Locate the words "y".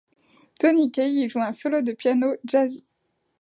1.25-1.29